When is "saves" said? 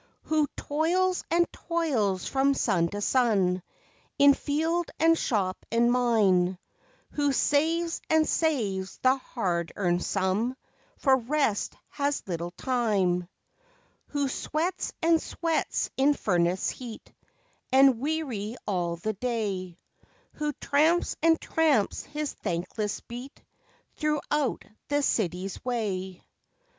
7.31-8.01, 8.27-8.97